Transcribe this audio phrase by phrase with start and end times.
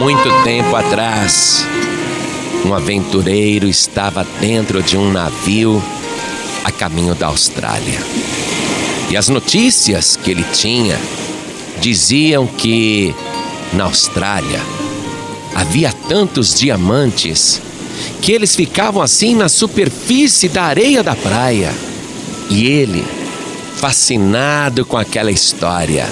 [0.00, 1.62] Muito tempo atrás,
[2.64, 5.80] um aventureiro estava dentro de um navio
[6.64, 8.00] a caminho da Austrália.
[9.10, 10.98] E as notícias que ele tinha
[11.82, 13.14] diziam que
[13.74, 14.62] na Austrália
[15.54, 17.60] havia tantos diamantes
[18.22, 21.74] que eles ficavam assim na superfície da areia da praia.
[22.48, 23.04] E ele,
[23.76, 26.08] fascinado com aquela história,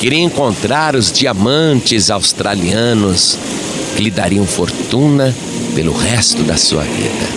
[0.00, 3.38] queria encontrar os diamantes australianos
[3.94, 5.36] que lhe dariam fortuna
[5.74, 7.28] pelo resto da sua vida.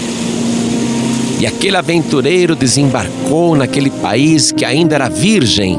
[1.42, 5.78] E aquele aventureiro desembarcou naquele país que ainda era virgem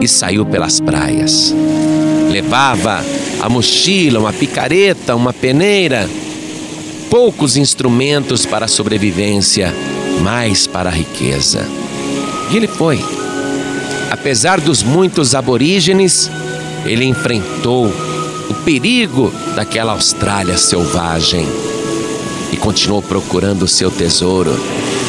[0.00, 1.54] e saiu pelas praias.
[2.30, 3.04] Levava
[3.42, 6.08] a mochila, uma picareta, uma peneira,
[7.10, 9.70] poucos instrumentos para a sobrevivência,
[10.22, 11.68] mais para a riqueza.
[12.50, 12.98] E ele foi.
[14.10, 16.30] Apesar dos muitos aborígenes,
[16.84, 17.86] ele enfrentou
[18.48, 21.46] o perigo daquela Austrália selvagem
[22.52, 24.54] e continuou procurando o seu tesouro,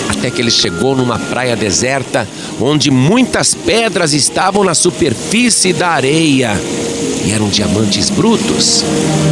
[0.09, 2.27] até que ele chegou numa praia deserta
[2.59, 6.59] onde muitas pedras estavam na superfície da areia.
[7.25, 8.85] E eram diamantes brutos,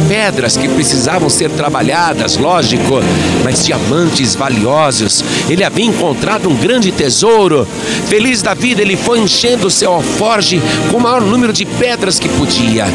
[0.08, 3.00] pedras que precisavam ser trabalhadas, lógico,
[3.44, 5.22] mas diamantes valiosos.
[5.48, 7.66] Ele havia encontrado um grande tesouro.
[8.08, 12.28] Feliz da vida, ele foi enchendo seu alforge com o maior número de pedras que
[12.28, 12.86] podia.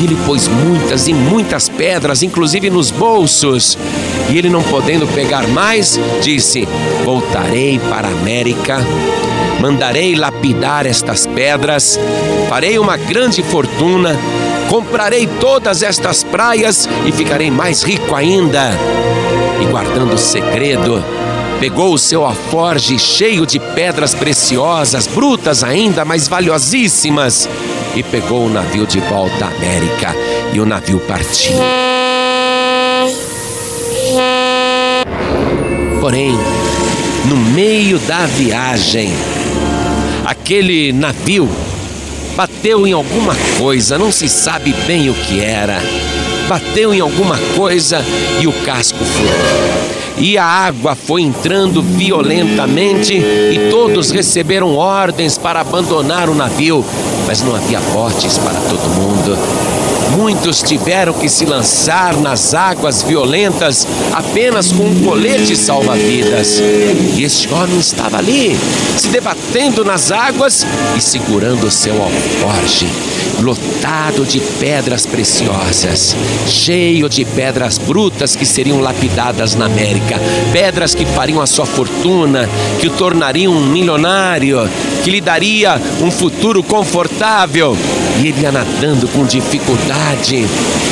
[0.00, 3.78] E ele pôs muitas e muitas pedras, inclusive nos bolsos.
[4.30, 6.66] E ele, não podendo pegar mais, disse:
[7.04, 8.78] Voltarei para a América
[9.60, 11.98] mandarei lapidar estas pedras,
[12.48, 14.16] farei uma grande fortuna
[14.68, 18.70] Comprarei todas estas praias e ficarei mais rico ainda.
[19.62, 21.02] E guardando o segredo,
[21.58, 27.48] pegou o seu alforge cheio de pedras preciosas, brutas ainda, mas valiosíssimas,
[27.96, 30.14] e pegou o navio de volta à América.
[30.52, 31.56] E o navio partiu.
[37.58, 39.10] Meio da viagem,
[40.24, 41.48] aquele navio
[42.36, 45.82] bateu em alguma coisa, não se sabe bem o que era.
[46.48, 48.00] Bateu em alguma coisa
[48.40, 50.18] e o casco furou.
[50.18, 56.84] E a água foi entrando violentamente e todos receberam ordens para abandonar o navio,
[57.26, 59.87] mas não havia botes para todo mundo.
[60.10, 66.60] Muitos tiveram que se lançar nas águas violentas apenas com um colete salva-vidas.
[67.16, 68.56] E este homem estava ali,
[68.96, 70.66] se debatendo nas águas
[70.96, 72.88] e segurando seu alforge,
[73.40, 76.16] lotado de pedras preciosas,
[76.46, 80.16] cheio de pedras brutas que seriam lapidadas na América,
[80.52, 82.48] pedras que fariam a sua fortuna,
[82.80, 84.68] que o tornariam um milionário,
[85.04, 87.76] que lhe daria um futuro confortável.
[88.20, 90.46] E ele ia nadando com dificuldade.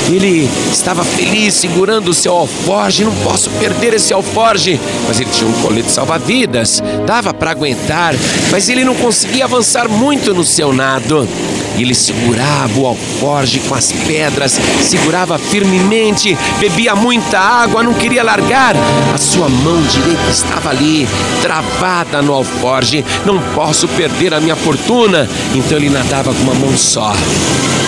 [0.09, 3.05] Ele estava feliz segurando o seu alforge.
[3.05, 4.79] Não posso perder esse alforge.
[5.09, 6.83] Mas ele tinha um colete salva-vidas.
[7.05, 8.15] Dava para aguentar.
[8.51, 11.29] Mas ele não conseguia avançar muito no seu nado.
[11.77, 18.75] Ele segurava o alforge com as pedras, segurava firmemente, bebia muita água, não queria largar.
[19.15, 21.07] A sua mão direita estava ali,
[21.43, 23.05] travada no alforge.
[23.27, 25.29] Não posso perder a minha fortuna.
[25.55, 27.13] Então ele nadava com uma mão só.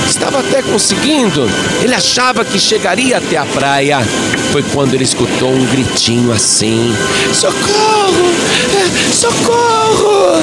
[0.06, 1.49] Estava até conseguindo.
[1.83, 2.07] Ele achava
[2.50, 4.00] que chegaria até a praia.
[4.50, 6.94] Foi quando ele escutou um gritinho assim:
[7.32, 8.32] Socorro!
[9.12, 10.42] Socorro!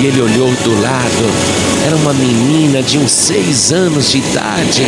[0.00, 1.56] E ele olhou do lado.
[1.86, 4.86] Era uma menina de uns seis anos de idade,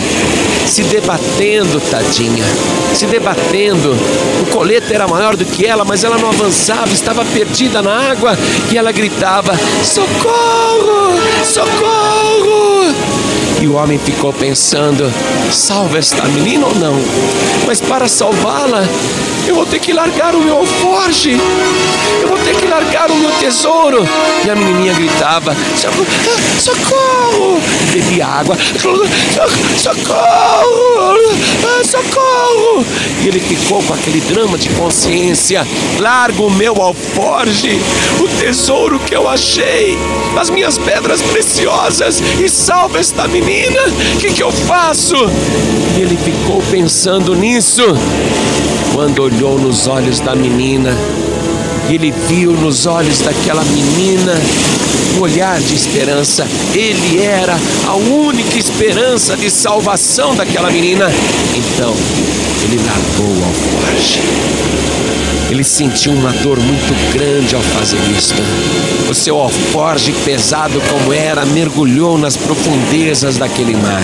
[0.67, 2.45] se debatendo, tadinha,
[2.93, 3.97] se debatendo.
[4.43, 8.37] O colete era maior do que ela, mas ela não avançava, estava perdida na água
[8.73, 11.17] e ela gritava: Socorro!
[11.45, 12.95] Socorro!
[13.63, 15.13] E o homem ficou pensando:
[15.53, 16.95] salva esta menina ou não?
[17.67, 18.87] Mas para salvá-la,
[19.47, 21.37] eu vou ter que largar o meu alforge,
[22.21, 24.07] eu vou ter que largar o meu tesouro.
[24.45, 25.57] E a menininha gritava:
[26.59, 27.61] socorro!
[27.93, 28.57] bebia água:
[29.79, 30.29] socorro!
[31.85, 32.85] socorro!
[33.23, 35.67] E ele ficou com aquele drama de consciência:
[35.99, 37.81] largo o meu alforge,
[38.21, 39.97] o tesouro que eu achei,
[40.39, 43.81] as minhas pedras preciosas, e salva esta menina menina,
[44.15, 45.15] o que, que eu faço?
[45.97, 47.83] E ele ficou pensando nisso.
[48.95, 50.97] Quando olhou nos olhos da menina,
[51.89, 54.35] ele viu nos olhos daquela menina
[55.17, 56.47] um olhar de esperança.
[56.75, 57.57] Ele era
[57.87, 61.11] a única esperança de salvação daquela menina.
[61.57, 61.95] Então,
[62.65, 64.88] ele largou o alforje
[65.51, 68.43] Ele sentiu uma dor muito grande ao fazer isto.
[69.09, 74.03] O seu alforge, pesado como era, mergulhou nas profundezas daquele mar.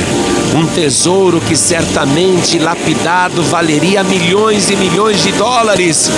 [0.56, 6.10] Um tesouro que certamente lapidado valeria milhões e milhões de dólares.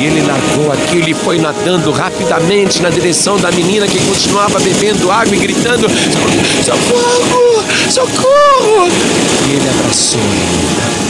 [0.00, 5.12] E ele largou aquilo e foi nadando rapidamente na direção da menina que continuava bebendo
[5.12, 5.86] água e gritando:
[6.64, 7.64] Socorro!
[7.88, 8.88] Socorro!
[9.48, 11.01] E ele abraçou a menina.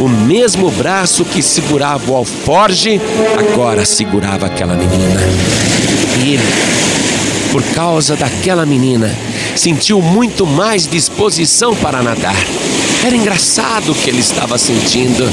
[0.00, 2.98] O mesmo braço que segurava o alforge,
[3.38, 5.20] agora segurava aquela menina.
[6.24, 6.42] E ele,
[7.52, 9.14] por causa daquela menina,
[9.54, 12.34] sentiu muito mais disposição para nadar.
[13.02, 15.26] Era engraçado o que ele estava sentindo.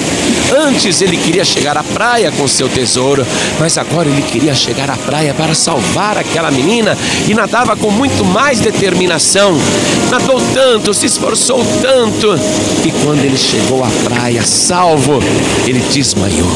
[0.58, 3.28] Antes ele queria chegar à praia com seu tesouro,
[3.60, 6.98] mas agora ele queria chegar à praia para salvar aquela menina
[7.28, 9.58] e nadava com muito mais determinação.
[10.10, 12.40] Nadou tanto, se esforçou tanto,
[12.82, 15.20] que quando ele chegou à praia salvo,
[15.66, 16.52] ele desmaiou.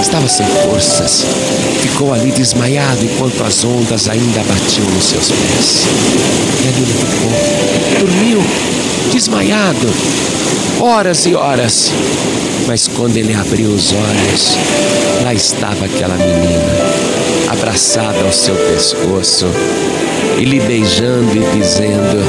[0.00, 1.24] Estava sem forças,
[1.80, 5.86] ficou ali desmaiado enquanto as ondas ainda batiam nos seus pés.
[6.62, 8.73] E ali ele ficou, dormiu
[9.12, 9.88] desmaiado,
[10.80, 11.92] horas e horas.
[12.66, 14.56] Mas quando ele abriu os olhos,
[15.22, 16.72] lá estava aquela menina,
[17.48, 19.46] abraçada ao seu pescoço,
[20.38, 22.22] e lhe beijando e dizendo: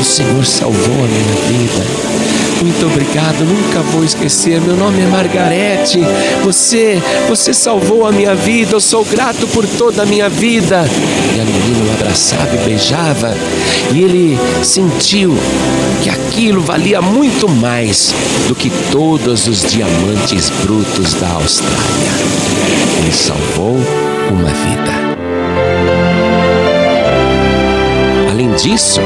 [0.00, 2.41] O Senhor salvou a minha vida.
[2.62, 4.60] Muito obrigado, nunca vou esquecer.
[4.60, 5.98] Meu nome é Margarete.
[6.44, 8.76] Você, você salvou a minha vida.
[8.76, 10.84] Eu sou grato por toda a minha vida.
[11.36, 13.34] E a menina o abraçava e beijava.
[13.92, 15.36] E ele sentiu
[16.04, 18.14] que aquilo valia muito mais
[18.46, 22.12] do que todos os diamantes brutos da Austrália.
[22.98, 23.76] Ele salvou
[24.30, 24.92] uma vida.
[28.30, 29.00] Além disso,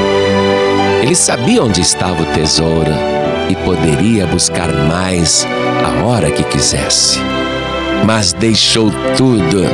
[1.03, 2.93] ele sabia onde estava o tesouro
[3.49, 5.47] e poderia buscar mais
[5.85, 7.21] a hora que quisesse.
[8.05, 9.65] Mas deixou tudo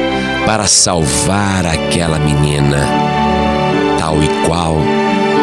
[0.46, 2.86] para salvar aquela menina,
[3.98, 4.76] tal e qual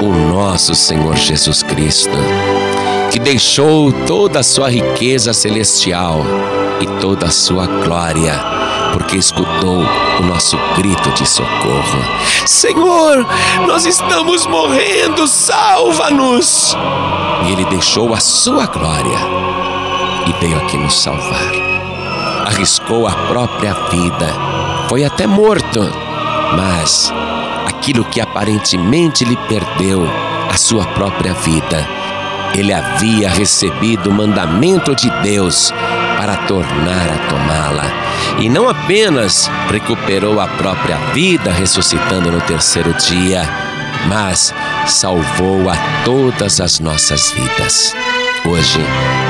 [0.01, 2.17] o nosso Senhor Jesus Cristo,
[3.11, 6.23] que deixou toda a sua riqueza celestial
[6.81, 8.58] e toda a sua glória
[8.93, 9.83] porque escutou
[10.19, 11.99] o nosso grito de socorro.
[12.45, 13.25] Senhor,
[13.67, 16.75] nós estamos morrendo, salva-nos!
[17.45, 19.17] E ele deixou a sua glória
[20.27, 21.51] e veio aqui nos salvar.
[22.45, 24.27] Arriscou a própria vida,
[24.87, 25.81] foi até morto,
[26.55, 27.11] mas
[27.67, 30.07] aquilo que aparentemente lhe perdeu,
[30.51, 31.87] a sua própria vida,
[32.55, 35.71] ele havia recebido o mandamento de Deus
[36.29, 37.85] para tornar a tomá-la.
[38.39, 43.49] E não apenas recuperou a própria vida, ressuscitando no terceiro dia,
[44.07, 44.53] mas
[44.85, 47.95] salvou a todas as nossas vidas.
[48.45, 48.79] Hoje,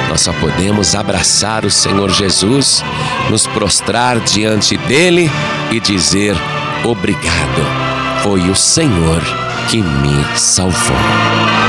[0.09, 2.83] nós só podemos abraçar o Senhor Jesus,
[3.29, 5.31] nos prostrar diante dele
[5.71, 6.35] e dizer:
[6.83, 7.65] Obrigado,
[8.23, 9.21] foi o Senhor
[9.69, 11.68] que me salvou.